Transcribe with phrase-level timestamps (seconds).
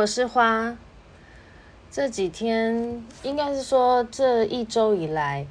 [0.00, 0.74] 我是花。
[1.90, 5.46] 这几天应该是说这一周以来，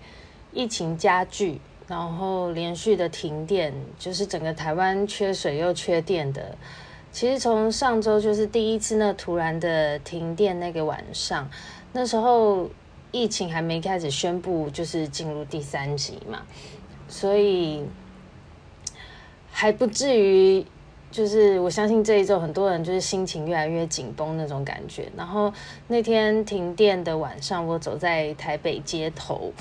[0.52, 6.58] 疫情加剧，然后连续的停电，就是整个台湾缺水又缺电的。
[7.12, 11.48] 其实从上周就是第一次那突然的停电那个晚上，
[11.94, 12.68] 那时候
[13.12, 16.42] 疫情还没开始宣布，就是进入第三级嘛，
[17.08, 17.86] 所以
[19.52, 20.66] 还不至于。
[21.12, 25.12] 就是我相信这一周很多人就是心情越来越紧绷那种感觉。
[25.18, 25.52] 然后
[25.88, 29.52] 那天停电的晚上，我走在台北街头，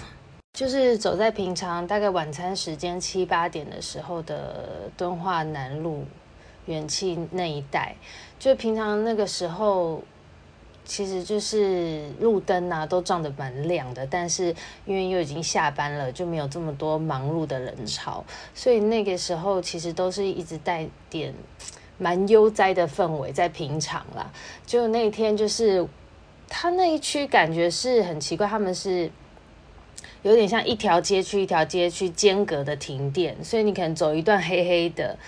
[0.52, 6.05] 就是走在平常大概晚餐时间七八点的时候的敦化南路
[6.66, 7.95] 元气那一带。
[8.38, 10.02] 就平常那个时候，
[10.88, 14.46] 其实就是路灯啊都照得蛮亮的，但是
[14.87, 21.35] 因为又已经下班了，就没有这么多忙碌的人潮，所以那个时候其实都是一直带点
[21.98, 24.32] 蛮悠哉的氛围在平常啦。
[24.66, 25.87] 就那天就是
[26.48, 29.10] 他那一区感觉是很奇怪，他们是
[30.23, 35.18] 有点像一条街区一条街区间隔的停电，所以你可能走一段黑黑的，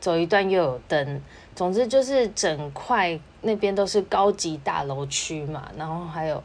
[0.00, 1.20] 走一段又有灯。
[1.54, 6.42] 总之就是整块那边都是高级大楼区嘛，然后还有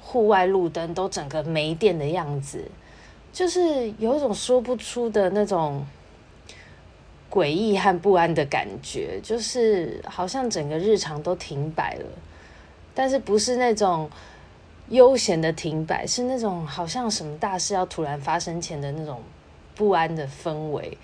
[0.00, 2.64] 户外路灯都整个没电的样子，
[3.32, 5.84] 就是有一种说不出的那种
[7.30, 12.06] 诡异和不安的感觉，就是好像整个日常都停摆了，
[12.94, 14.10] 但是不是那种
[14.88, 19.22] 悠闲的停摆，是那种好像什么大事要突然发生前的那种
[19.74, 20.96] 不安的氛围。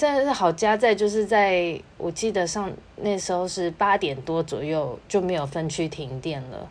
[0.00, 6.70] 但是好加在就是在我记得上那时候是八点多左右就没有分区停电了，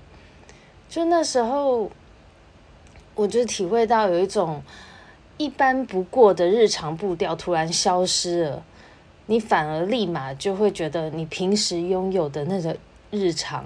[0.89, 1.91] 就那时候
[3.15, 4.63] 我就体会到有一种
[5.37, 8.63] 一般不过的日常步调突然消失了，
[9.25, 12.77] 你反而立马就会觉得你平时拥有的那个
[13.11, 13.65] 日常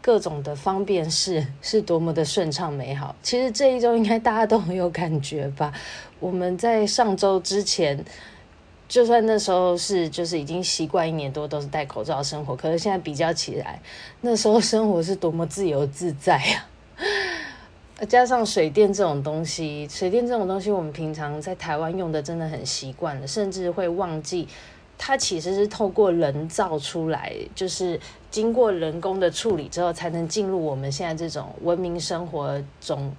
[0.00, 3.16] 各种的方便事 是多么的顺畅美好。
[3.22, 5.72] 其实这一周应该大家都很有感觉吧？
[6.20, 8.04] 我们在上周之前。
[8.92, 13.80] 就算那时候是就是已经习惯一年多都是戴口罩生活，可是现在比较起来，
[14.20, 18.04] 那时候生活是多么自由自在啊！
[18.06, 24.46] 加上水电这种东西，水电这种东西我们平常在台湾用的真的很习惯了，甚至会忘记
[24.98, 27.98] 它其实是透过人造出来，就是
[28.30, 33.10] 经过人工的处理之后，才能进入我们现在这种文明生活中。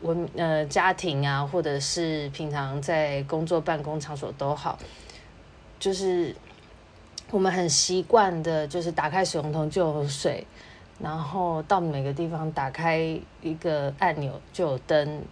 [0.00, 4.78] 文呃家庭啊，或者是平常在工作办公场所都好，
[5.78, 6.34] 就是
[7.30, 10.46] 我们很习惯的，就是打开水龙头就有水，
[11.00, 12.98] 然后到每个地方打开
[13.42, 15.22] 一个按钮就有灯，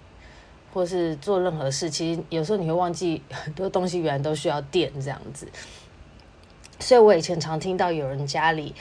[0.75, 5.47] 或是做任何事，其实有时候你会忘记很多东西原来都需要电这样子。
[6.79, 8.75] 所以我以前常听到有人家里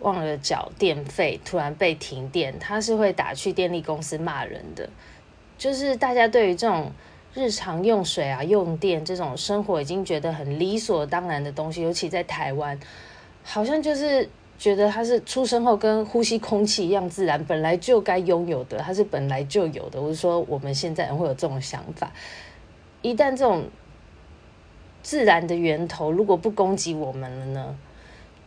[0.00, 4.88] 忘了缴电费，突然被停电，他是会打去电力公司骂人的。
[5.58, 6.92] 就是大家对于这种
[7.34, 12.78] 日常用水啊、用电这种生活已经觉得很理所当然的东西，尤其在台湾，
[13.42, 14.28] 好像就是
[14.58, 20.00] 觉得它是出生后跟呼吸空气一样自然，本来就该拥有的，它是本来就有的。
[20.00, 22.10] 我是说，我们现在人会有这种想法，
[23.02, 23.64] 一旦这种
[25.02, 27.78] 自然的源头如果不供给我们了呢，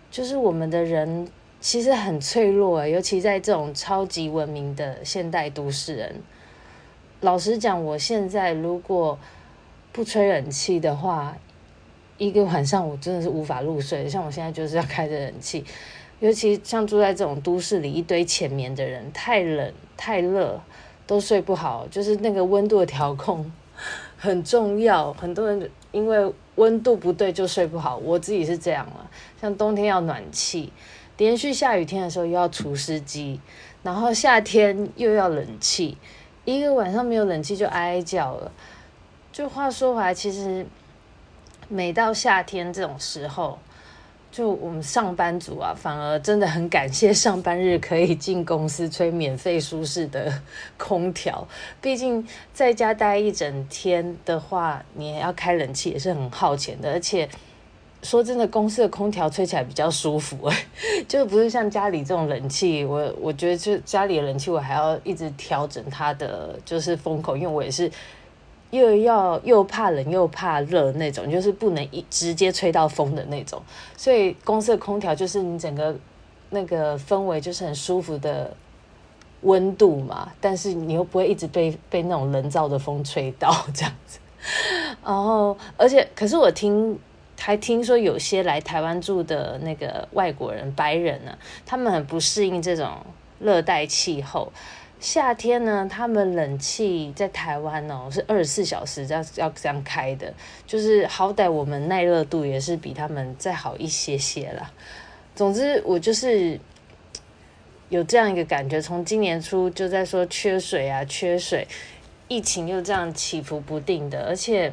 [0.09, 1.28] 就是我们的人
[1.59, 6.16] 其实很脆弱，尤其在这种超级文明的现代都市人。
[7.22, 9.19] 老实讲，我现在如果
[9.91, 11.35] 不吹冷气的话，
[12.18, 14.07] 一个晚上我真的是无法入睡。
[14.07, 15.66] 像我现在就是要开着冷气，
[16.22, 20.62] 尤其像住在这种都市里，一堆浅眠的人，太冷太热
[21.06, 21.85] 都睡不好。
[21.91, 23.52] 就是那个温度的调控
[24.18, 27.97] 很重要，很多人因为温度不对就睡不好。
[27.97, 29.09] 我自己是这样了，
[29.41, 30.72] 像冬天要暖气，
[31.18, 33.41] 连续下雨天的时候又要除湿机，
[33.84, 35.97] 然后夏天又要冷气。
[36.46, 38.52] 一个晚上没有冷气就哀叫了。
[39.32, 40.66] 就话说回来，其实
[41.68, 43.59] 每到夏天这种时候，
[44.32, 50.34] 就我们上班族啊，反而真的很感谢上班日可以进公司吹免费舒适的
[50.78, 51.47] 空调。
[51.82, 57.30] 毕竟在家待一整天的话，你还要开冷气也是很耗钱的，而且。
[58.01, 60.49] 说真的，公司的空调吹起来比较舒服，
[61.05, 62.85] 就不是像家里这种冷气。
[62.85, 67.91] 我我觉得，就家里的冷气，我还要一直调整它的就是风口，因为我也是
[68.72, 73.61] 又要又怕冷又怕热那种，就是不能一直接吹到风的那种。
[73.97, 75.93] 所以公司的空调就是你整个
[76.51, 78.55] 那个氛围就是很舒服的
[79.41, 84.19] 温度嘛，但是你又不会一直被被那种人造的风吹到 这样子。
[85.03, 86.97] 然后，而且可是我听。
[87.40, 92.97] 还听说有些来台湾住的那个外国人、白人呢，他们很不适应这种
[93.40, 94.52] 热带气候。
[95.00, 100.34] 夏天呢，他们冷气在台湾哦是二十四小时要要这样开的，
[100.68, 104.70] 就是好歹我们耐热度也是比他们再好一些些啦。
[105.34, 106.59] 总之，我就是
[107.88, 111.66] 有这样一个感觉，从今年初就在说缺水啊，缺水，
[112.28, 114.70] 疫情又这样起伏不定的，而且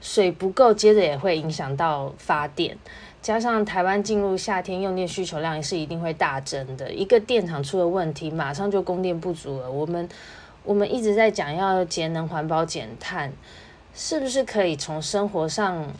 [0.00, 2.76] 水不够，接着也会影响到发电。
[3.22, 6.92] 加上台湾进入夏天，用电需求量是一定会大增的。
[6.92, 9.68] 一个电厂出了问题，马上就供电不足了。
[9.70, 10.08] 我们
[10.62, 13.32] 我们一直在讲要节能、环保、减碳，
[13.94, 15.92] 是不是可以从生活上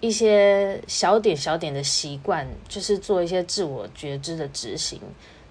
[0.00, 4.98] 一些小点小点的习惯，就是做一些自我觉知的执行？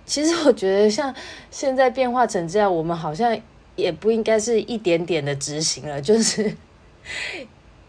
[0.06, 1.14] 其实我觉得，像
[1.52, 3.40] 现在变化成这样，我们好像
[3.76, 6.56] 也不应该是一点点的执行了，就是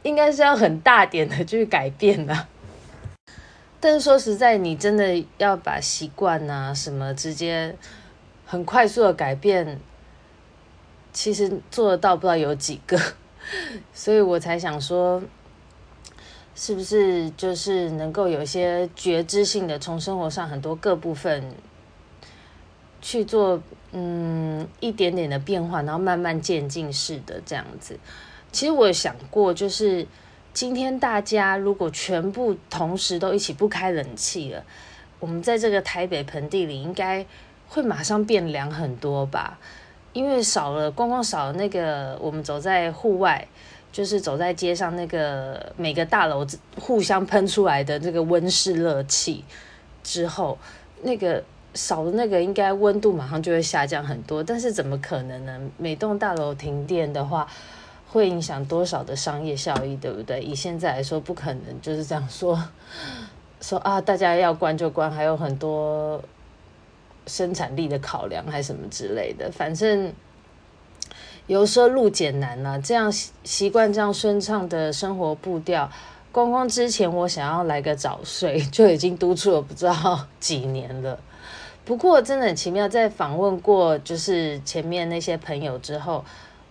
[0.03, 2.47] 应该是要很大点的去改变的。
[3.81, 7.77] 但是说实在，你真的要把习惯啊什么直接
[8.47, 9.79] 很快速的改变，
[11.13, 12.99] 其实做得到不知道有几个，
[13.93, 15.23] 所以我才想说，
[16.55, 21.55] 是不是就是能够有一些觉知性的，从生活上很多各部分
[23.03, 23.63] 去做，
[23.93, 27.99] 嗯，一点点的变化，然后慢慢渐进式的这样子。
[28.55, 30.07] 其实我有想过，就是。
[30.55, 34.63] 今天大家如果全部同时都一起不开冷气了，
[35.19, 37.27] 我们在这个台北盆地里应该
[37.67, 39.59] 会马上变凉很多吧？
[40.13, 43.45] 因为少了光光少了那个我们走在户外，
[43.91, 46.47] 就是走在街上那个每个大楼
[46.79, 49.43] 互相喷出来的这个温室热气
[50.05, 50.57] 之后，
[51.03, 51.43] 那个
[51.75, 54.41] 少了那个应该温度马上就会下降很多。
[54.41, 55.61] 但是怎么可能呢？
[55.77, 57.49] 每栋大楼停电的话。
[58.15, 60.41] 会影响多少的商业效益，对不对？
[60.41, 62.57] 以现在来说，不可能就是这样说，
[63.61, 66.23] 说啊，大家要关就关，还有很多
[67.27, 69.51] 生产力的考量，还什么之类的。
[69.51, 70.13] 反正
[71.49, 75.91] 有时候路减难了，这样习惯这样顺畅的生活步调，
[76.31, 81.19] 光光之前我想要来个早睡， 就已经督促了不知道几年了。
[81.85, 86.25] 不过真的很奇妙，在访问过就是前面那些朋友之后。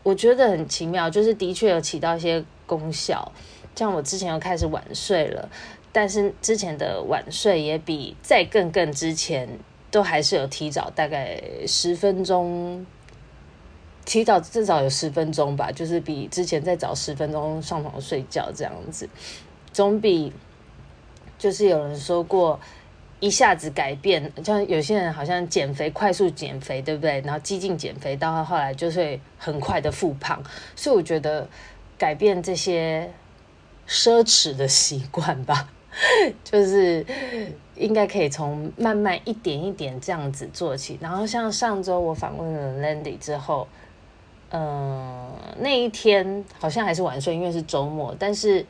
[0.04, 3.32] 我觉得很奇妙，就是的确有起到一些功效。
[3.76, 5.50] 像我之前又开始晚睡了，
[5.92, 9.48] 但是之前的晚睡也比在更更之前
[9.90, 12.86] 都还是有提早大概十分钟，
[14.06, 19.10] 提早至少有十分钟吧，就是比之前再早十分钟上床睡觉这样子，
[19.72, 20.32] 总比
[21.40, 22.60] 就是有人说过。
[23.24, 27.22] 一下子改变，像有些人好像减肥，快速减肥，对不对？
[27.22, 30.44] 然后激进减肥，到后来就会很快的复胖。
[30.76, 31.48] 所以我觉得
[31.98, 33.10] 改变这些
[33.88, 35.70] 奢侈的习惯吧，
[36.44, 37.06] 就是
[37.76, 40.98] 应该可以从慢慢一点一点这样子做起。
[41.00, 43.66] 然后像上周我访问了 Landy 之后，
[44.50, 48.66] 嗯、那一天好像还是晚睡，因为是周末，但是。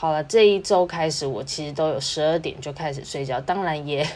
[0.00, 3.40] 好了，这一周开始，我其实都有十二点就开始睡觉。
[3.40, 4.06] 当然，也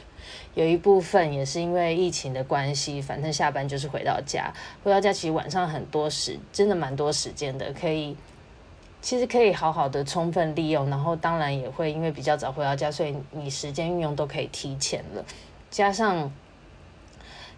[0.54, 3.02] 有一部分也是因为疫情的关系。
[3.02, 4.52] 反正下班就是回到家，
[4.84, 8.16] 回到家其实晚上很多时，真的蛮多时间的，可以
[9.00, 10.88] 其实可以好好的充分利用。
[10.88, 15.24] 然后当然也会因为比较早回到家，所以你时间运用都可以提前了，
[15.68, 16.30] 加上。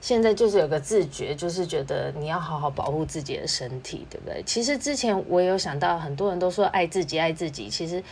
[0.05, 4.43] 现在就是有个自觉，就是觉得你要好好保护自己的身体，对不对？
[4.45, 7.71] 其实之前我有想到，很多人都说爱自己，爱自己。
[7.71, 8.05] 其实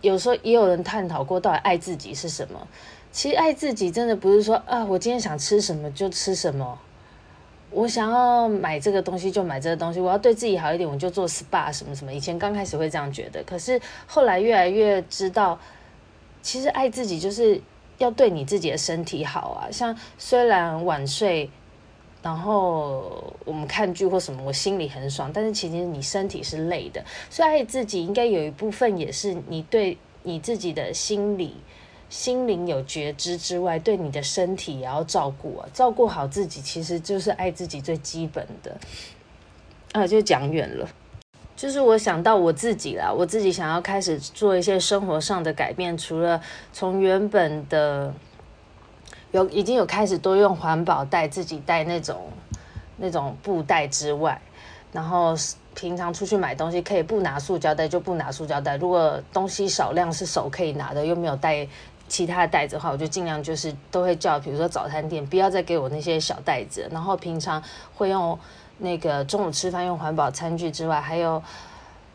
[0.00, 2.66] 有时候也有人探讨过，到底爱自己是什么？
[3.12, 6.78] 其实爱自己真的不是说啊，我今天想吃什么就吃什么，
[7.70, 12.10] 我想要买这个东西就买这个东西，我要对自己好一点，我就做 SPA 什么什么。
[12.10, 15.60] 以前刚开始会这样觉得，可是后来越来越知道，
[16.40, 17.60] 其实爱自己就是。
[17.98, 21.48] 要对你自己的身体好啊，像虽然晚睡，
[22.22, 31.54] 然后我们看剧或什么，我心里很爽，但是其实你身体是累的，所以爱自己应该有一部分也是你对你自己的心理、
[32.10, 38.76] 心灵有觉知之外，对你的身体也要照顾啊，照顾好自己其实就是爱自己最基本的。
[39.92, 40.88] 啊，就讲远了。
[41.56, 46.38] 就是我想到我自己啦，我自己想要开始做一些生活上的改变，除了
[46.70, 48.12] 从原本的
[49.32, 52.30] 有已经有开始多用环保袋，自己带那种
[52.98, 54.38] 那种布袋之外，
[54.92, 55.34] 然后
[55.74, 58.76] 平常出去买东西可以不拿塑胶袋就不拿塑胶袋。
[58.76, 61.66] 如果东西少量是手可以拿的，又没有带
[62.06, 67.62] 其他的袋子的话，我就尽量就是都会叫，比如说早餐店不要再给我那些小袋子，然后平常
[67.94, 68.38] 会用。
[68.78, 71.42] 那个中午吃饭用环保餐具之外，还有，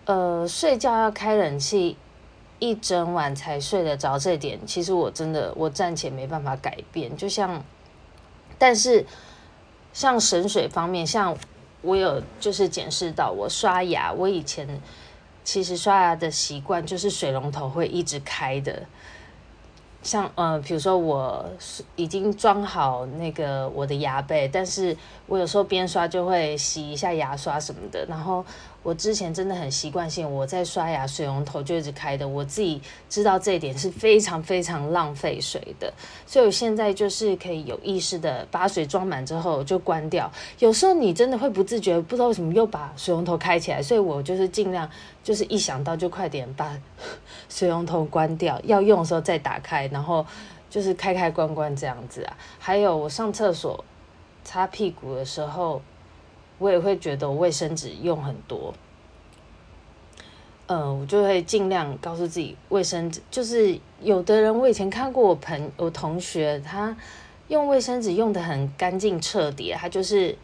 [0.05, 1.97] 呃，睡觉要开冷气，
[2.59, 7.15] 一整晚才睡得着，这点其实我真的我暂且没办法改变。
[7.17, 7.63] 就像，
[8.57, 9.05] 但是
[9.91, 11.35] 像省水方面，像
[11.81, 14.67] 我有就是检视到，我刷牙，我以前
[15.43, 18.83] 其实刷牙的习惯就是水龙头会一直开的。
[20.03, 21.45] 像呃，比如说我
[21.95, 24.95] 已经装好那个我的牙杯，但是
[25.27, 28.43] 我有时候边刷就会洗一下牙刷什么的，然后。
[28.83, 32.27] 我之前真的很习惯性，我在刷牙，水龙头就一直开的。
[32.27, 35.93] 我自己知道这一点是非常非常浪费水的，
[36.25, 40.31] 所以我现在就是可以有意识的把水装满之后就关掉。
[40.57, 44.89] 有时候你真的会不自觉，不知道为什么又把水龙头开起来，所以我就是尽量
[45.23, 46.75] 就是一想到就快点把
[47.49, 50.25] 水龙头关掉，要用的时候再打开，然后
[50.71, 52.35] 就是开开关关这样子啊。
[52.57, 53.85] 还有我上厕所
[54.43, 55.79] 擦屁股的时候。
[56.61, 58.71] 我也会觉得我卫生纸用很多，
[60.67, 63.19] 嗯，我就会尽量告诉自己卫生纸。
[63.31, 66.95] 就是有的人，我以前看过我朋我同学，他
[67.47, 70.37] 用卫生纸用得很干净彻底，他就是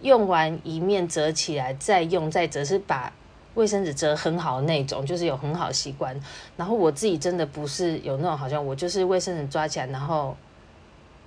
[0.00, 3.12] 用完一面折起来再用再折，是把
[3.54, 6.18] 卫生纸折很好那种，就是有很好习惯。
[6.56, 10.34] 然后我自己真的不是有那种，好像我就是卫生纸抓起来，然后。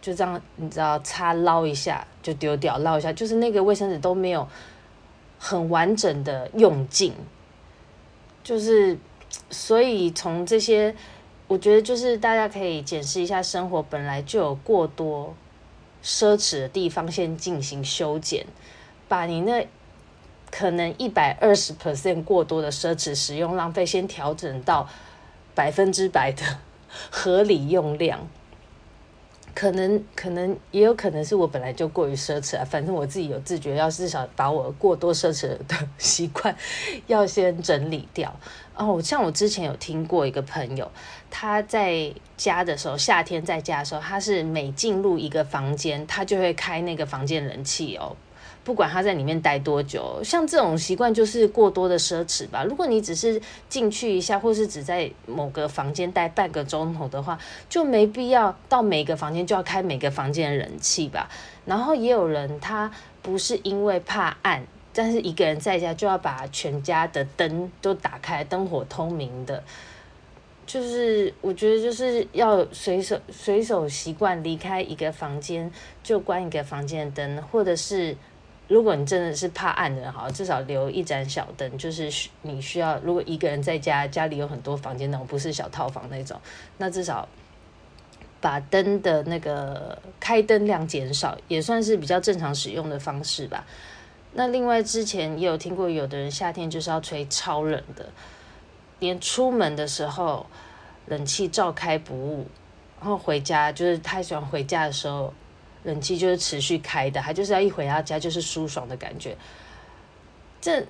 [0.01, 4.47] 就这样，你知道，擦捞一下就丢掉，捞一下就是那个卫生纸都没有
[5.37, 7.13] 很完整的用尽，
[8.43, 8.97] 就是
[9.51, 10.95] 所以从这些，
[11.47, 15.35] 我觉得就是大家可以检视一下生活本来就有过多
[16.03, 18.45] 奢侈的地方，先进行修剪，
[19.07, 19.67] 把你那
[20.49, 24.89] 可能一百二十 percent 过多的奢侈使用浪费，先调整到
[25.53, 26.43] 百分之百的
[27.11, 28.27] 合理用量。
[29.61, 36.55] 可能可能也有可能是我本来就过于奢侈啊，反正我自己有自觉，要至少把我过多奢侈的习惯
[37.05, 38.35] 要先整理掉。
[38.75, 40.91] 哦，像我之前有听过一个朋友，
[41.29, 48.15] 他在家的时候，夏天在家的时候，他是每进入一个房间，他就会开那个房间冷气哦。
[48.63, 52.63] 不管他在里面待多久，像这种习惯就是过多的奢侈吧。
[52.63, 61.27] 如果你只是进去一下，或是只在某个房间待半个钟头的话，就没必要到每个房间就要开每个房间的冷气吧。
[61.65, 62.91] 然后也有人他
[63.23, 64.63] 不是因为怕暗，
[64.93, 69.63] 但是一个人在家就要把全家的灯都打开，灯火通明的。
[70.67, 75.69] 就是我觉得就是要随手随手习惯离开一个房间
[76.03, 78.15] 就关一个房间的灯，或者是。
[78.71, 81.77] 如果你真的是怕暗的人，好，至少留一盏小灯。
[81.77, 82.09] 就是
[82.43, 86.39] 你需要，如果一个人在家，家里有很多房间那种，不是小套房那种，
[86.77, 87.27] 那至少
[88.39, 93.65] 把灯的那个开灯量减少，也算是比较正常使用的方式吧。
[94.31, 98.07] 那另外之前也有听过，有的人夏天就是要吹超冷的，
[98.99, 100.45] 连出门的时候
[101.07, 102.47] 冷气照开不误，
[103.01, 105.33] 然后回家就是太喜欢回家的时候。
[105.83, 109.35] 冷气就是持续开的，他就是要一回到家就是舒爽的感觉。
[110.61, 110.85] 这，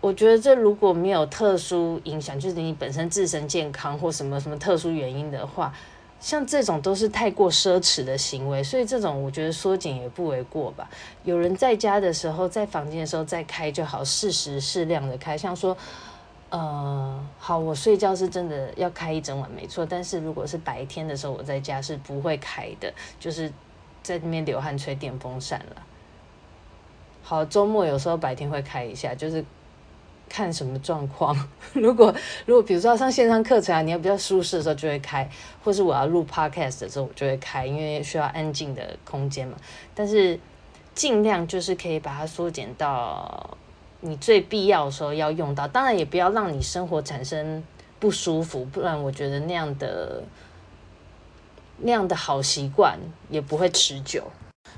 [0.00, 5.72] 我觉得这如果没有特殊影响，就是你本身自身健康或什么什么特殊原因的话，
[6.18, 10.90] 像这种都是太过奢侈的行为，所以这种我觉得缩紧也不为过吧。
[11.22, 15.38] 有人在家的时候，在房间的时候再开就好，适时适量的开。
[15.38, 15.76] 像说，
[16.50, 23.52] 呃，好，我睡觉是真的要开一整晚没错，但是如果是白天的时候我在家是不会开的，就是。
[24.06, 25.82] 在那边流汗吹电风扇了。
[27.22, 29.44] 好，周末有时候白天会开一下，就是
[30.28, 31.36] 看什么状况。
[31.74, 35.28] 如果如果比如说要上线上课程啊，你要比较舒适的时候就会开，
[35.64, 39.56] 或是我要录 podcast 的时候我就会开，因为需要安静的空间嘛。
[39.92, 40.38] 但是
[40.94, 43.56] 尽量就是可以把它缩减到
[44.00, 47.64] 你最必要的时候要用到，当然也不要让你生活产生
[47.98, 50.22] 不舒服，不然我觉得那样的。
[51.78, 54.24] 那样的好习惯也不会持久。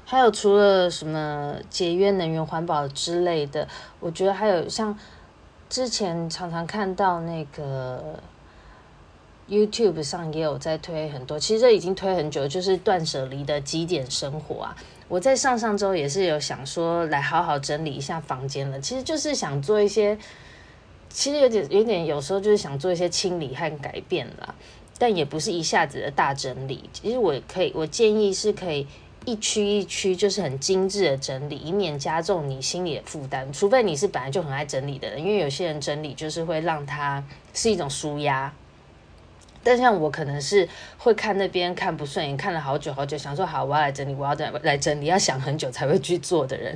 [0.05, 3.69] 还有除了什么节约能源、环保之类的，
[4.01, 4.99] 我觉得还有像
[5.69, 8.19] 之前常常看到那个
[9.49, 14.77] YouTube 上也有在推很多，其实这已经推很久，就是断舍离的极简生活啊。
[15.09, 20.19] 我在上上周也是有想说来好好整理一下房间了，其实就是想做一些，
[21.09, 24.55] 其实有点有点有时候就是想做一些清理和改变啦。
[24.99, 28.87] 但也不是一下子的大整理，其实我可以，我建议是可以
[29.25, 33.51] 一区一区，就是很精致的整理，以免加重你心里的负担。
[33.53, 37.23] 除非你是本来就很爱整理的人，因为有些人整理就是会让他
[37.55, 38.53] 是一种舒压，
[39.65, 46.75] 但像我可能是会看那边看不顺眼，看了好久好久，想说好，我要来整理，我要再来整理，要想很久才会去做的人，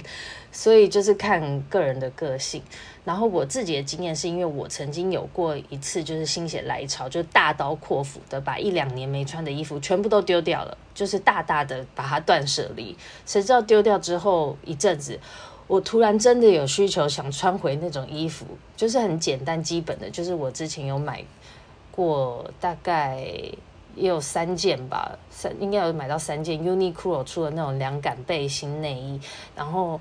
[0.51, 2.63] 所以就是看个人的个性。
[3.05, 12.97] 然后我自己的经验是因为我曾经有过一次就是心血来潮，就大刀阔斧的把一两年没穿的衣服全部都丢掉了，就是大大的把它断舍离。
[13.27, 15.19] 谁知道丢掉之后一阵子，
[15.67, 18.47] 我突然真的有需求想穿回那种衣服，
[18.77, 21.25] 就是很简单基本的，就是我之前有买。
[21.93, 23.21] 过大概
[23.95, 29.21] 也有三件吧，三应该有买到三件 Uniqlo 出的那种凉感背心内衣，
[29.55, 30.01] 然后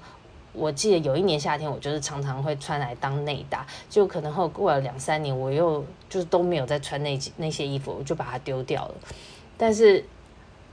[0.53, 8.95] 我记得有一年夏天，我就是常常会穿来当内搭，就可能后过了两三年，我又就是都没有再穿那那些衣服，我就把它丢掉了。
[9.57, 10.03] 但是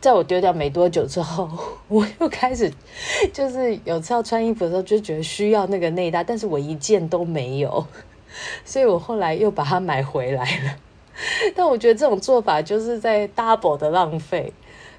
[0.01, 1.51] 在我丢掉没多久之后，
[1.89, 2.73] 我又开始
[3.33, 7.85] 就是有次要穿衣服的时候，就觉得需要那个内搭，但是我一件都没有，
[8.65, 10.77] 所以我后来又把它买回来了。
[11.55, 14.53] 但我觉得这种做法就是在 double 的浪费，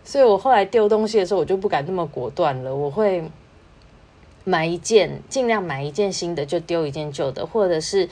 [0.03, 2.75] 所以我后来丢东西的时候，我就不敢那么果断了。
[2.75, 3.23] 我会
[4.43, 8.09] 买一件，尽量买一件新的，就丢一件旧的，或者是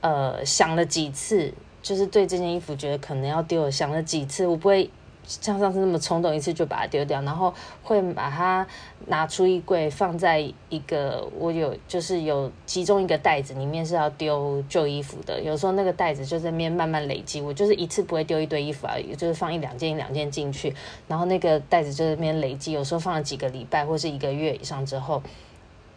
[0.00, 1.52] 呃想了几次，
[1.82, 4.90] 就是对这件衣服觉得可能要丢，想了几次，我不会。
[5.24, 8.66] 像上次那么冲动，一次就把它丢掉，然后会把它
[9.06, 15.40] 拿出衣柜，放在一个我有就是有其中一个袋子里面是要丢旧衣服的。
[15.40, 20.74] 有时候那个袋子就在那边慢慢累积，我就是一次不会丢一堆衣服啊，也就是放一两件一两件进去，
[21.06, 22.72] 然后那个袋子就在那边累积。
[22.72, 25.22] 有时候放了几个礼拜或是一个月以上之后，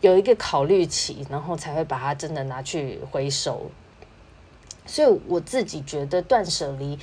[0.02, 3.72] 有一个考虑期，然后才会把它真的拿去回收。
[4.86, 7.00] 所以我自己觉得断舍离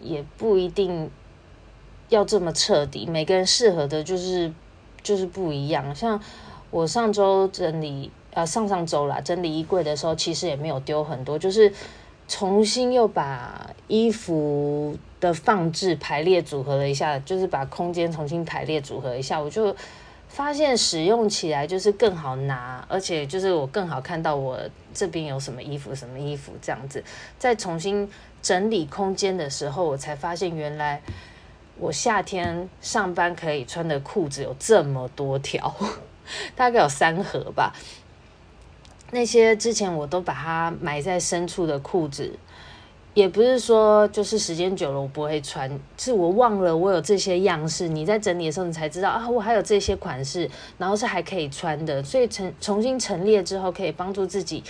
[0.00, 1.10] 也不一定。
[2.14, 4.52] 要这么彻底，每个人适合的就是
[5.02, 5.94] 就是不一样。
[5.94, 6.20] 像
[6.70, 11.72] 我上周整理，呃，上上周啦，整理衣柜的时候，其实也没有丢很多，就是
[12.26, 19.76] 重新又把衣服的放置排列组合了一下，就是把空间重新排列组合一下，我就
[20.28, 24.58] 发现使用起来就是更好拿，而且就是我更好看到我
[24.92, 27.04] 这边有什么衣服，什么衣服这样子。
[27.38, 28.10] 在重新
[28.42, 31.02] 整理空间的时候，我才发现原来。
[31.78, 35.74] 我夏天上班可以穿的裤子有这么多条，
[36.54, 37.74] 大概有三盒吧。
[39.10, 42.36] 那些之前我都把它埋在深处的裤子，
[43.12, 47.86] 也不是说就是时间久了我不会穿，是我忘了我有这些样式。
[47.88, 52.02] 你在整理的时候，你才知道啊，我还有这些款式，然后是还可以穿的。
[52.02, 54.64] 所以重重新陈列之后，可以帮助自己，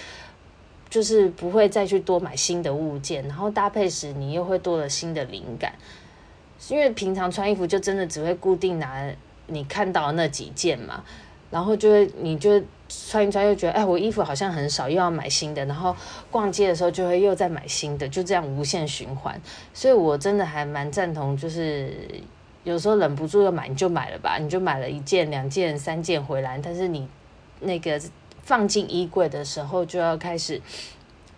[0.91, 5.75] 就是不会再去多买新的物件，然后搭配时你又会多了新的灵感。
[6.71, 9.11] 因为平常穿衣服就真的只会固定拿
[9.47, 11.05] 你看到那几件嘛，
[11.51, 15.95] 然后就会你就穿一穿又觉得哎，我衣服好像很少，又要买新的，然后
[16.31, 19.39] 逛街的时候就会又再买新的，就这样无限循环。
[19.73, 21.93] 所以我真的还蛮赞同，就是
[22.63, 27.07] 有时候忍不住要买，你就买了吧，你就买了一件、两件、三件回来，但是你
[27.61, 28.01] 那个
[28.43, 30.61] 放进衣柜的时候就要开始。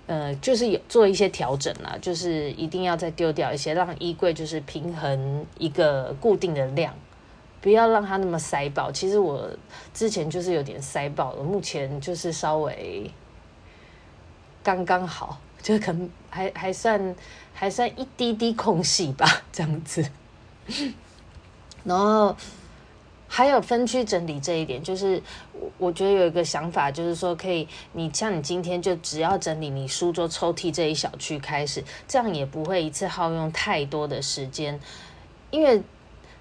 [0.06, 6.94] 呃，就是有做一些调整啦，就是一定要再丢掉一些，让衣柜就是平衡一个固定的量，
[7.60, 8.92] 不要让它那么塞爆。
[8.92, 9.50] 其实我
[9.92, 13.10] 之前就是有点塞爆了，目前就是稍微
[14.62, 17.16] 刚刚好，就可能还还算
[17.52, 20.08] 还算一滴滴空隙吧，这样子，
[21.82, 22.36] 然后。
[23.36, 25.22] 还有分区整理这一点，就是
[25.52, 34.80] 我我觉得有一个想法，就是说可以，你像你今天就只要整理你书桌抽屉这一小区开始，这样也不会一次耗用太多的时间，
[35.50, 35.82] 因为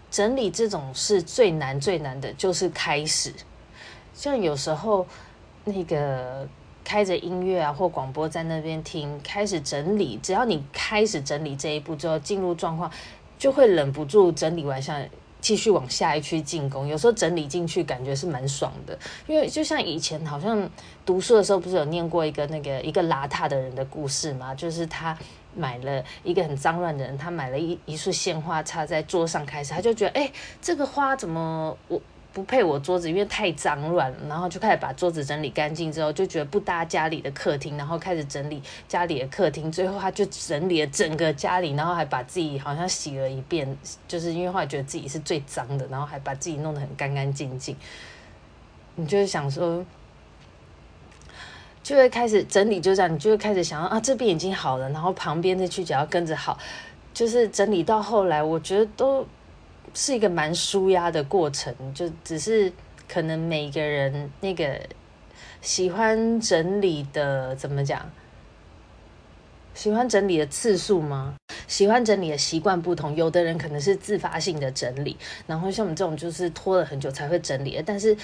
[0.10, 3.34] 整理这种事最难最难的就是开始，
[4.14, 5.06] 像有时候
[5.66, 6.48] 那个
[6.86, 12.90] 开着音乐啊或广播在那边听，开始整理，只要你开始整理这一步之后进入状况，
[13.38, 15.06] 就会忍不住整理完像。
[15.46, 20.68] 继续往下一区进攻，有时候整理进去感觉是蛮爽的，因为就像以前好像
[21.06, 24.56] 读书的时候，不是有念过一个那个一个邋遢的人的故事吗？
[24.56, 25.16] 就是他
[25.54, 32.02] 买了一个很脏乱的人，他买了一一束鲜花插在桌上，开始他就觉得，哎，这个花怎么我。
[32.36, 47.74] 不配我桌子，因为太脏乱了，然后就开始把桌子整理干净之后，就觉得不搭家里的客厅，然后开始整理家里的客厅，最后他就整理了整个家里，然后还把自己好像洗了一遍，就是因为后来觉得自己是最脏的，然后还把自己弄得很干干净净。
[48.96, 49.86] 你就会想说，
[51.82, 56.60] 就会开始整理，就这样，你就会开始想啊，这边已经好了，然后旁边的区角要跟着好，
[57.14, 59.26] 就是整理到后来，我觉得都。
[59.96, 62.72] 是一个蛮舒压的过程，就只是
[63.08, 64.80] 可能每个人那个
[65.62, 68.12] 喜欢整理的怎么讲？
[69.74, 71.36] 喜欢整理的次数吗？
[71.68, 77.84] 喜欢整理的习惯不同，有的人可能是自发性的整理，然后像我们这种就是拖了很久才会整理的。
[77.84, 78.16] 但是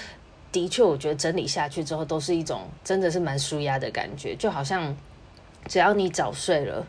[0.50, 4.96] 的确，我觉得整理下去之后，都是一种真的是蛮舒压的感觉，就好像
[5.66, 6.86] 只要你早睡了，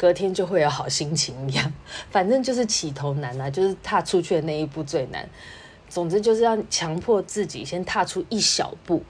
[0.00, 1.70] 隔天就会有好心情一样。
[2.10, 5.28] 反正就是起头难啊，就是踏出去的那一步最难。
[5.90, 9.02] 总之就是要强迫自己先踏出一小步。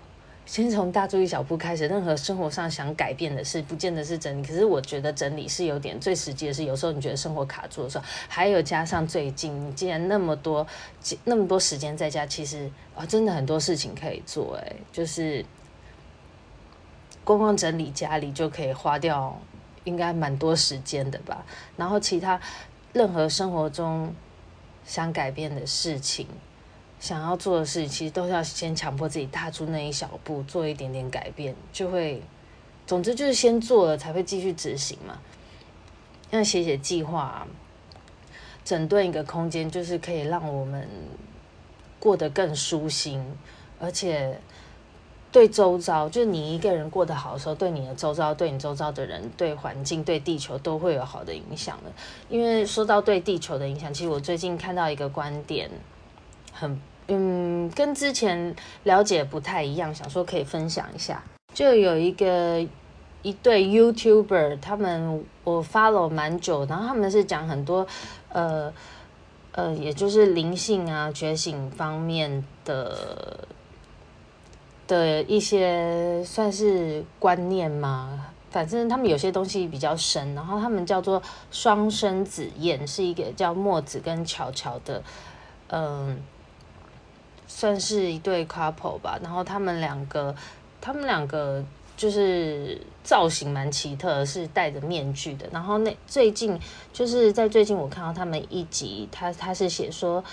[0.46, 4.44] 先从大注意小步开始，任何生活上想改变的事，不见得是整理。
[4.44, 10.66] 可是我觉得整理是有点最实际的是，有时候你觉得生活卡住的时候，还有加上最近你既然那么多
[11.22, 14.57] 那么多时间在家，其实啊、真的很多事情可以做。
[14.57, 15.44] 诶，就是
[17.22, 19.40] 光光整理家里就可以花掉
[19.84, 21.44] 应该蛮多时间的吧。
[21.76, 22.40] 然后其他
[22.92, 24.14] 任何生活中
[24.84, 26.26] 想改变的事情。
[26.98, 32.22] 想要做的事情，其实都是要先强迫自己踏出那一小步，做一点点改变，就会，
[32.86, 35.18] 总之就是先做了才会继续执行嘛。
[36.30, 37.48] 像写写计划啊，
[38.66, 40.86] 整顿一个空间，就是可以让我们
[41.98, 43.24] 过得更舒心，
[43.78, 44.38] 而且
[45.32, 51.92] 对周遭，就是你一个人过得好的时候，对你的周遭，对你周遭的人，对环境，对地球都会有好的影响的。
[52.28, 55.70] 因为说到对地球的影响，其实我最近看到一个观点，
[56.52, 56.80] 很。
[57.12, 61.20] 嗯，跟之前了解不太一样，想说可以分享一下。
[61.52, 62.64] 就有一个
[63.22, 67.84] 一对 YouTuber，他们我 follow 蛮久，然后他们是讲很多
[68.28, 68.72] 呃
[69.50, 72.96] 呃，也就是灵性啊、觉醒方面的
[74.90, 78.26] 的一些算是观念嘛。
[78.50, 81.22] 反正他们有些东西比较深，然后他们叫做
[81.53, 85.00] 双生子宴，是一个叫墨子跟乔乔的，
[85.68, 86.20] 嗯、
[87.46, 90.35] 算是一对 couple 吧，然后他们两个，
[90.81, 91.64] 他们两个
[91.96, 95.46] 就是造型蛮奇特，是戴着面具的。
[95.53, 96.59] 然后那最近
[96.92, 100.24] 就是在最近，我看到他们一集，他他是写说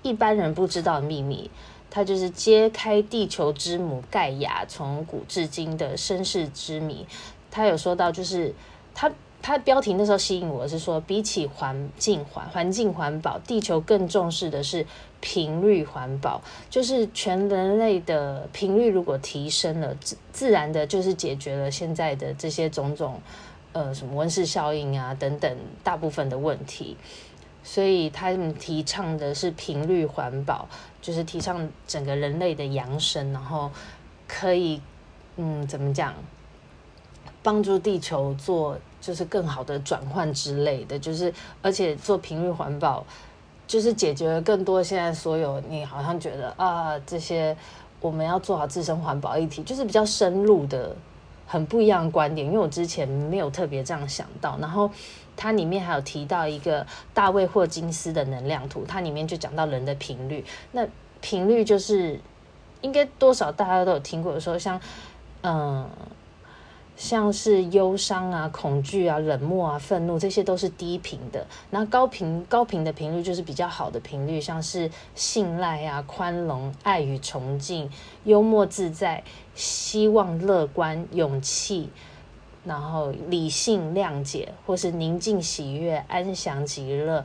[0.00, 1.50] 一般人不知道的秘密，
[1.90, 7.06] 他就是揭开地球之母盖亚从古至今的身世之谜。
[7.50, 8.54] 他有说到，就是
[8.94, 9.10] 他。
[9.40, 14.84] 它的标题那时候吸引我是说，比起环境环环境环保，地球更重视的是
[15.20, 16.42] 频率环保。
[16.68, 23.20] 就是全人类的频率如果提升了，自自然的就是解决了现在的这些种种，
[23.72, 26.96] 呃，什么温室效应啊等等大部分的问题。
[27.62, 30.68] 所以他们提倡的是频率环保，
[31.00, 33.70] 就是提倡整个人类的扬升，然后
[34.26, 34.80] 可以
[35.36, 36.14] 嗯怎么讲，
[37.42, 38.78] 帮助地球做。
[39.00, 41.32] 就是更好的转换之类的，就是
[41.62, 43.04] 而且做频率环保，
[43.64, 47.56] 就是解决了更多现在所有你好像觉得啊这些
[48.00, 50.94] 我们要做好自身环保议题，就是比较深入的
[51.48, 52.46] 很不一样的观点。
[52.46, 54.88] 因为我之前没有特别这样想到，然后
[55.36, 60.44] 它里面还有提到一个大卫霍金斯的能量图，它里面就讲到人的频率。
[60.70, 60.86] 那
[61.20, 62.20] 频率就是
[62.82, 64.80] 应该多少大家都有听过的，说像
[65.42, 65.88] 嗯。
[66.98, 71.46] 像是忧伤啊、恐惧啊、冷漠啊、愤怒，这些都是低频的。
[71.70, 77.88] 那高频高频的频率就是比较好的频率，像是信赖啊、宽容、爱与崇敬、
[78.24, 79.22] 幽默自在、
[79.54, 81.88] 希望、乐观、勇气，
[82.64, 87.24] 然后理性、谅解，或是宁静、喜悦、安详、极乐，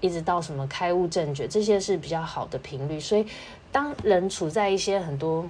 [0.00, 2.98] 一直到什么开悟正觉，这些是比较好的频率。
[2.98, 3.24] 所以，
[3.70, 5.48] 当人处在一些很多。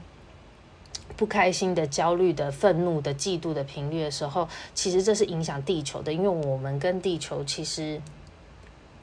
[1.16, 8.00] 不开心的、焦虑的、愤怒的、嫉妒的频率的时候，其实这是影响地球的，因为我们跟地球其实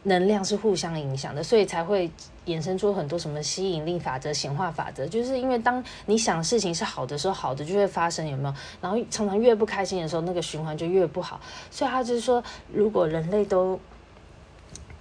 [0.03, 2.11] 能量是互相影响的，所以才会
[2.45, 5.05] 衍生出很多什么吸引力法则、显化法则。
[5.07, 8.53] 就是因为当你想事情是好的时候，好的就会发生，有没有？
[8.81, 11.39] 然后常常越不开心的时候，那个循环就越不好。
[11.69, 12.43] 所以他就是说，
[12.73, 13.79] 如果人类都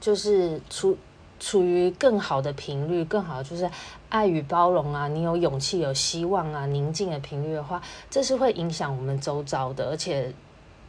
[0.01, 0.96] 就是处
[1.40, 3.68] 处于更好的频率，更好就是。
[4.11, 10.33] 爱与包容啊，你有勇气、有希望啊，宁静的频率的话，这是会影响我们周遭的，而且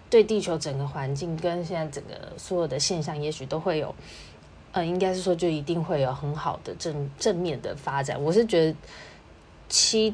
[0.09, 3.95] 对地球整个环境跟现在整个所有的现象，也许都会有，
[4.73, 8.21] 呃，应该是说就一定会有很好的正正面的发展。
[8.21, 8.75] 我是觉得
[9.69, 10.13] 其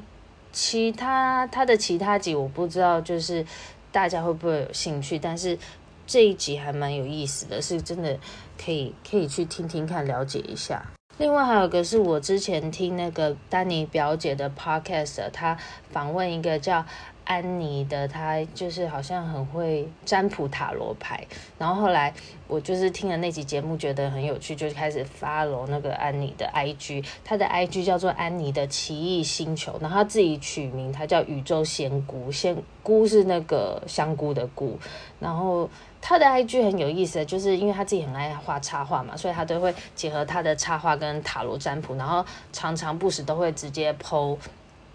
[0.52, 3.46] 其他他的其他集我不知道，就是
[3.92, 5.58] 大家会不会有兴趣，但是
[6.06, 8.20] 这一集还蛮有意思的，是真的
[8.64, 10.86] 可以可以去听听看，了解一下。
[11.18, 15.58] 另外还有个是我之前听那个丹尼表姐的 podcast，她
[15.90, 16.86] 访问一个叫
[17.24, 21.26] 安妮的，她就是好像很会占卜塔罗牌。
[21.58, 22.14] 然后后来
[22.48, 34.78] 我就是听了那集节目，觉得很有趣，就开始 follow 那个安妮的 IG，她的 IG 叫做安妮的奇异星球，然后她自己取名，她叫宇宙仙菇，仙菇是那个香菇的菇。
[35.20, 35.68] 然后
[36.02, 44.38] 他的 IG 很有意思，就是因为他自己很爱画插画嘛，所以他都会结合他的插画跟塔罗占卜，然后常常不时都会直接 po。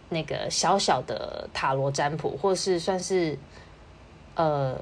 [0.08, 3.38] 那个小小的塔罗占卜，或是算是，
[4.34, 4.78] 呃，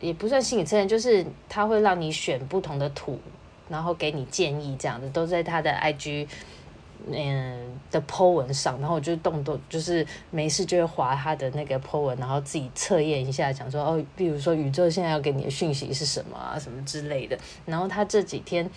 [0.00, 3.16] 也不算心理测验，就是他会让你选不同的图，
[3.68, 6.26] 然后给你建议，这样子都在他的 IG
[7.10, 17.38] 嗯的 po 文上，然后我就动动，就是没事就会划他的那个 po 文，然后自己测验一下，讲说哦，比如说宇宙现在要给你的讯息是什么啊，什么之类的。
[17.66, 18.68] 然后他这几天，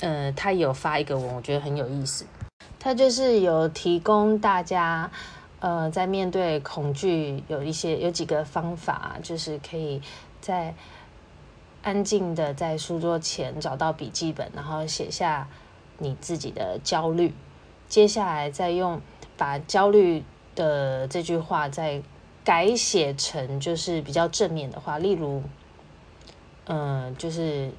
[0.00, 2.24] 呃，他有发一个文，我觉得很有意思。
[2.78, 5.10] 他就是有提供大家，
[5.60, 10.00] 呃，在面对恐惧有一些有几个方法，就是可以
[10.40, 10.74] 在
[11.82, 15.46] 安静的在书桌前找到笔记本，然后写下
[16.00, 17.32] 你自己的焦虑，
[17.88, 19.00] 接下来再用
[19.36, 20.24] 把焦虑
[20.56, 22.02] 的这句话再
[22.42, 25.42] 改写成就是比较正面的话，例如，
[26.66, 27.70] 嗯、就是。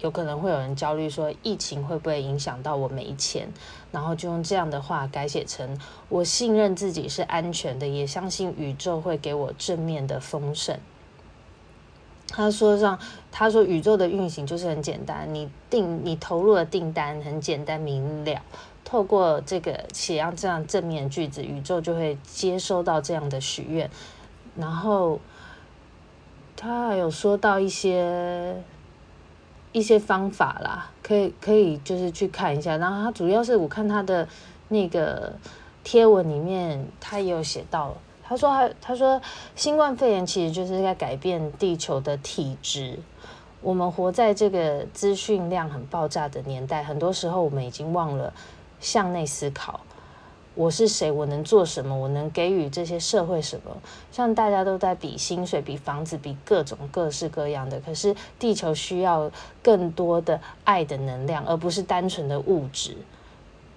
[0.00, 3.48] 有可能会有人焦虑说，疫情会不会影响到我没钱？
[3.90, 5.76] 然后就用这样的话改写成：
[6.08, 10.78] 我信任自己是安全的，也相信宇宙会给我正面的丰盛。
[12.28, 12.98] 他说让
[13.32, 18.40] 他说宇宙的运行就是很简单，你订你投入的订单很简单明了，
[18.84, 23.90] 透过这个写上这样正面的句子，宇宙就会接收到这样的许愿。
[24.56, 25.18] 然后
[26.56, 28.62] 他还有说到一些。
[29.70, 32.78] 一些方法啦，可以可以就是去看一下。
[32.78, 34.26] 然后他主要是我看他的
[34.68, 35.34] 那个
[35.84, 37.94] 贴文里面，他也有写到，
[38.28, 39.20] 他说他他说
[39.56, 42.98] 新冠肺炎其实就是在改变地球的体质。
[43.62, 48.32] 我们活在这个资讯量很爆炸的年代，很多时候我们已经忘了
[48.80, 49.80] 向内思考。
[50.54, 51.10] 我是谁？
[51.10, 51.96] 我能做什么？
[51.96, 53.76] 我能给予这些社会什么？
[54.12, 59.30] 像大家都在比薪水、比房子、比各种各式各样的，可是地球需要
[59.62, 62.96] 更多的爱的能量，而不是单纯的物质。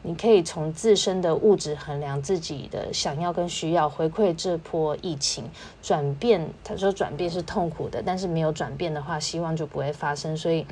[0.04, 5.46] 你可以从自身的物质衡量自己的想要跟需要，回馈这波疫情
[5.82, 6.50] 转变。
[6.64, 10.36] 他说转变是痛苦的，但是没有转变的话，希望就不会发生。
[10.36, 10.66] 所以，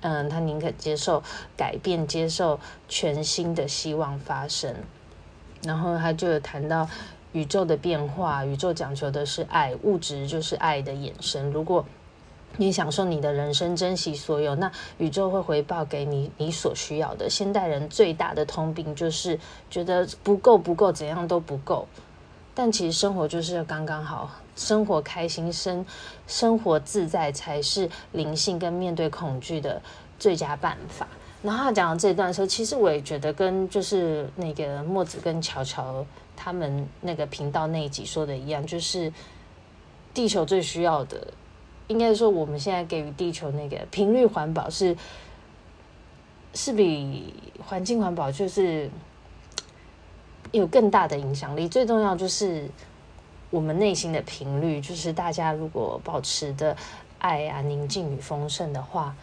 [0.00, 1.22] 嗯，他宁可接受
[1.56, 4.74] 改变，接受全新的希望发生。
[5.62, 6.88] 然后他就有谈到
[7.32, 11.50] 宇宙的变化，宇宙讲求的是爱，物质就是爱的衍生。
[11.52, 11.84] 如果
[12.56, 17.28] 你享受你的人生，珍惜所有，那宇宙会回报给你你所需要的。
[17.28, 19.38] 现代人最大的通病就是
[19.70, 21.86] 觉得不够，不够，怎样都不够。
[22.54, 25.84] 但其实生活就是刚刚好，生活开心，生
[26.26, 29.82] 生活自在才是灵性跟面对恐惧的
[30.18, 31.06] 最佳办法。
[31.42, 36.04] 然后他讲到这段的时候，其实我也觉得跟就是那个墨子跟乔乔
[36.34, 39.12] 他们那个频道那一集说的一样，就是
[40.14, 41.28] 地球最需要的，
[41.88, 44.96] 应该说我们现在给予地球那个频率环保是
[46.54, 48.90] 是比环境环保就是
[50.52, 51.68] 有更大的影响力。
[51.68, 52.68] 最重要就是
[53.50, 56.76] 我们内心的频率，就是大家如果保持的
[57.18, 59.14] 爱啊、宁静与丰盛的话。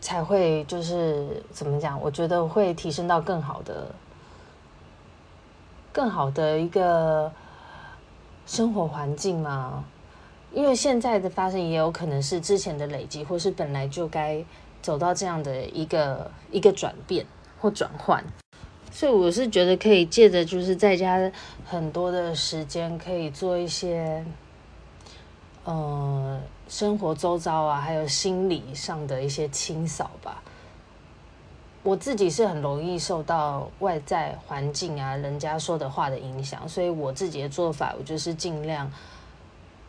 [0.00, 2.00] 才会就是怎么讲？
[2.00, 3.88] 我觉得会提升到更好的、
[5.92, 7.30] 更好的一个
[8.46, 9.84] 生活环境嘛。
[10.52, 14.44] 因为现在的发生也有可能是之前的累积，或是本来就该
[14.80, 17.26] 走到这样的一个一个转变
[17.60, 18.24] 或转换。
[18.90, 21.30] 所以我是觉得可以借着就是在家
[21.64, 24.24] 很多的时间，可以做一些，
[25.64, 26.40] 嗯。
[26.70, 30.42] 生活周遭啊，还有心理上的一些清扫吧。
[31.82, 38.92] 我自己是很容易受到外在环境啊、人家说的话的影响，所以我自己的做法，我就是尽量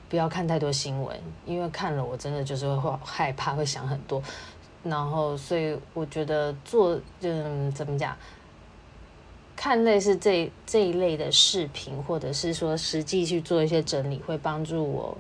[0.09, 4.21] 不要看太多新闻，因为看了我真的就是会害怕，会想很多。
[4.83, 8.17] 然后，所以我觉得做，嗯，怎么讲，
[9.55, 15.17] 看类似这这一类的视频，或者是说实际去做一些整理，会帮助我。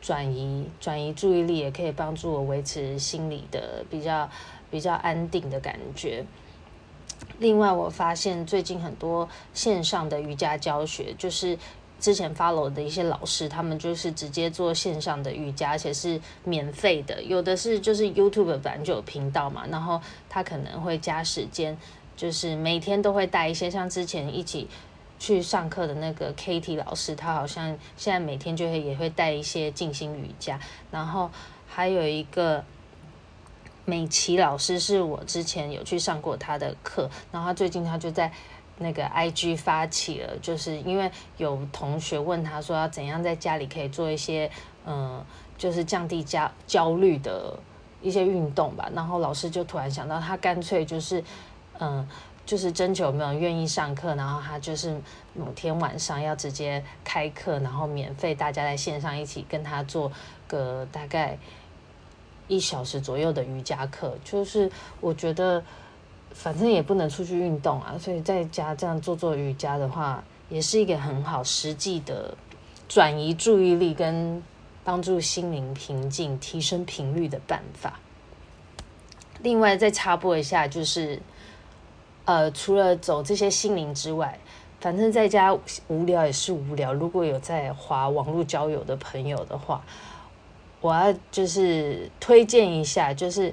[0.00, 4.28] 转移转移注意力，也可以帮助我维持心理的比较
[4.70, 6.22] 比较安定的感觉。
[7.38, 11.58] 另外，我发现最近很多线上的瑜伽教学，就是
[12.00, 17.22] 之前 follow 的一些老师，他们就是直接做线上的瑜伽，而且是免费的。
[17.22, 21.76] 有的是就是 YouTube 版就有频道嘛，然后他可能会加时间，
[22.16, 24.68] 就是每天都会带一些，像之前一起。
[25.16, 30.58] 去上课的那个 Katie 老师，他好像现在每天就会也会带一些静心瑜伽，
[30.90, 31.30] 然后
[31.66, 32.62] 还有一个
[33.86, 38.30] 美琪老师是我之前有去上过他的课，然后他最近他就在
[38.78, 44.50] 那个 IG 发起了，就是因为有同学问他说要怎样在家里可以做一些
[44.86, 45.24] 嗯，
[45.56, 47.58] 就是降低焦焦虑的
[48.02, 51.22] 一些运动吧，然后老师就突然想到，他干脆就是
[51.78, 52.08] 嗯。
[52.46, 55.00] 就是征求有没有人愿意上课，然后他就是
[55.32, 60.12] 某天晚上要直接开课，然后免费大家在线上一起跟他做
[60.46, 61.38] 个大概
[62.46, 64.14] 一小时左右的瑜伽课。
[64.22, 65.64] 就是我觉得
[66.34, 72.36] 反正也不能出去运动啊，所以在家这样做做瑜伽的话，也是一个很好实际的
[72.86, 74.42] 转移注意力跟
[74.84, 77.98] 帮助心灵平静、提升频率的办法。
[79.40, 81.18] 另外再插播一下，就是。
[82.26, 84.38] 呃，除了走这些心灵之外，
[84.80, 85.54] 反正在家
[85.88, 86.90] 无聊也是无聊。
[86.90, 89.84] 如果有在滑网络交友的朋友的话，
[90.80, 93.52] 我要就是推荐一下，就是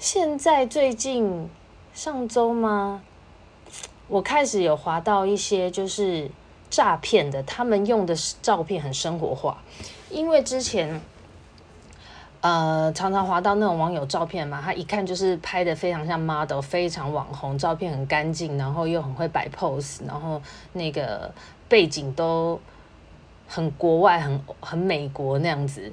[0.00, 1.48] 现在最近
[1.92, 3.02] 上周吗？
[4.08, 6.30] 我开始有滑到一些就是
[6.70, 9.62] 诈骗的，他们用的照片很生活化，
[10.10, 11.00] 因为之前。
[12.40, 21.32] 呃，常常滑到那种网友照片嘛，他一看就是拍的非常像 model，非常网红，照片很干净，然后又很会摆 pose，然后那个
[21.68, 22.58] 背景都
[23.46, 25.92] 很国外，很很美国那样子，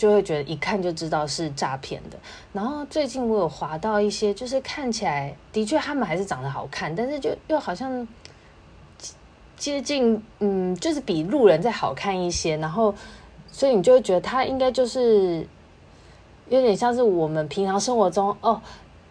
[0.00, 2.16] 就会觉得一看就知道是诈骗的。
[2.54, 8.08] 然后最近我有滑到一些，就是看起来的确他们还是长得好看，但是就又好像
[9.58, 12.94] 接近，嗯，就是比路人再好看一些，然后
[13.52, 15.46] 所以你就会觉得他应该就是。
[16.48, 18.60] 有点像是我们平常生活中哦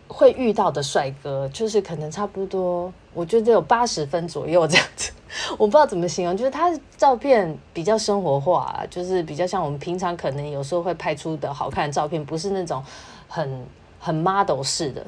[0.10, 5.14] 会遇到的帅哥，就是可能差不多，我觉得有八十分左右这样子。
[5.52, 12.84] 我不知道怎么形容，就是他照片比较生活化，就是比较像我们平常可能有时候会拍出的好看的照片，不是那种
[13.28, 13.66] 很
[14.00, 15.06] 很 model 式的。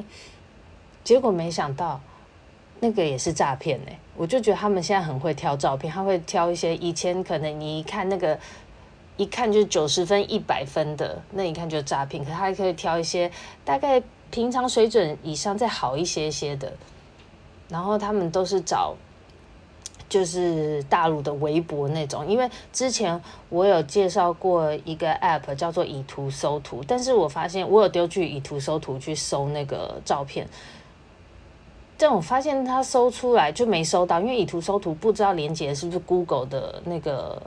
[1.04, 2.00] 结果没想到
[2.80, 3.92] 那个也是诈骗呢。
[4.16, 8.38] 我就觉得他们现在很会挑照片，他会挑一些以前可能你一看那个。
[9.18, 12.24] 一看就是九十分、一百分的，那一看就是诈骗。
[12.24, 13.30] 可他还可以挑一些
[13.64, 16.74] 大概平常水准以上再好一些些的，
[17.70, 18.96] 然后他们都是找
[20.12, 22.28] 就是大陆的微博那种。
[22.28, 30.46] 因为之前我有介绍过一个 app 叫做以图搜图，但是我发现我有丢去以图搜图去搜那个照片，
[31.98, 37.42] 但我发现它搜出来就没搜到，因为以图搜图不知道连接是不是 Google 的那个。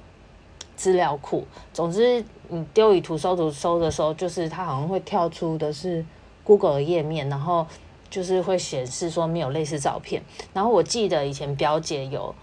[0.77, 6.05] 资料库，总之你丢以图搜图搜的时候，就是它好像会跳出的是
[6.43, 7.65] Google 的页面，然后
[8.15, 10.23] 就是会显示说没有类似照片。
[10.53, 12.35] 然后我记得以前表姐有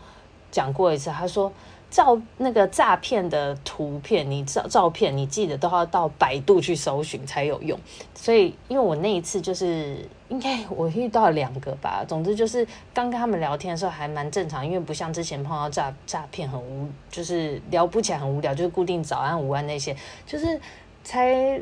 [0.51, 1.51] 讲过一次，她说。
[1.91, 7.77] 照那个诈骗的图片，你照照片，你记得都要到百度去搜寻才有用。
[8.15, 9.97] 所以，因为我那一次就是
[10.29, 19.93] 应该我遇到两个吧，总之就是刚跟他们聊天的时候还蛮正常，因为不像之前碰到诈诈骗很无，就是聊不起来很无聊，就是固定早安午安那些，
[20.25, 20.57] 就是
[21.03, 21.61] 才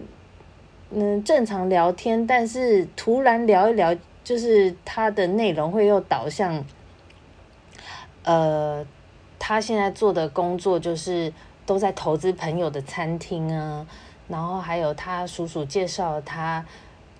[0.92, 6.64] 嗯正常聊天，但是突然聊一聊，就是他的内容会又导向
[8.24, 8.86] 呃。
[9.42, 11.34] 他现在做的工作就是
[11.66, 13.88] 都在投资朋友的餐厅啊，
[14.28, 16.64] 然后还有他叔叔介绍他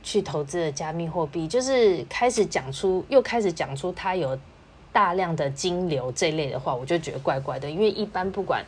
[0.04, 4.38] 去投资的加密货币，就是开始讲出又开始讲出他有
[4.92, 8.64] 大量的金流这类的话，我就觉得怪怪的，因为一般不管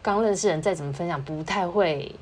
[0.00, 2.14] 刚认识人再怎么分享，不太会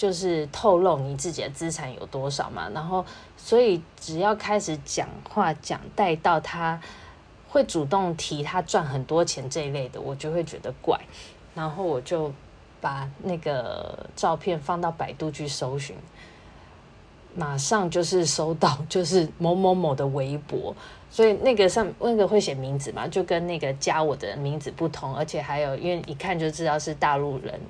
[0.00, 3.04] 就是透露你自己的资产有多少嘛，然后
[3.36, 6.80] 所以只要开始讲话讲带到他。
[7.52, 10.96] 会主动提他赚很多钱这一类的，我就会觉得怪，
[11.52, 12.32] 然后我就
[12.80, 15.96] 把那个照片放到百度去搜寻，
[17.34, 20.72] 马上就是搜到就是某某某的微博，
[21.10, 27.60] 所以那个上那个会写名字嘛，就跟那个加我的名字不同，而且还有因为一看就知道是大陆人，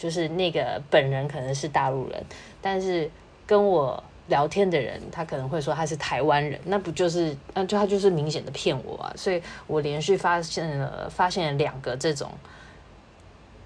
[0.00, 2.24] 就是那个本人可能是大陆人，
[2.62, 3.10] 但是
[3.46, 4.02] 跟我。
[4.28, 9.12] 聊天的人，他可能会说他是台湾人，那不就是，那就他就是明显的骗我啊！
[9.16, 12.30] 所以我连续发现了发现了两个这种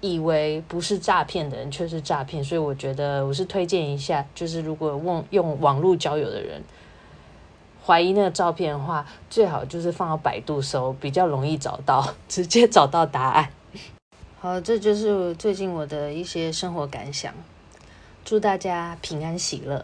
[0.01, 6.63] 以为不是诈骗的人却是诈骗，所以我觉得我是推荐一下，就是如果问用网络交友的人
[7.85, 13.47] 怀疑那个照片的话，最好就是放到百度搜，比较容易找到， 直接找到答案。
[14.45, 17.33] 好，这就是最近我的一些生活感想，
[18.23, 19.83] 祝大家平安喜乐。